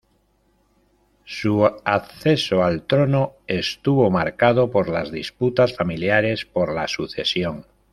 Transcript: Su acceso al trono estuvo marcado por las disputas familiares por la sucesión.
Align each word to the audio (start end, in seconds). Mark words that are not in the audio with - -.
Su 1.25 1.63
acceso 1.85 2.63
al 2.63 2.87
trono 2.87 3.33
estuvo 3.45 4.09
marcado 4.09 4.71
por 4.71 4.89
las 4.89 5.11
disputas 5.11 5.75
familiares 5.75 6.43
por 6.43 6.73
la 6.73 6.87
sucesión. 6.87 7.67